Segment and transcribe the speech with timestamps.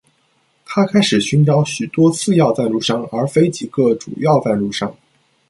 [0.65, 4.97] 他开始寻找许多次要赞助商，而非几个主要赞助商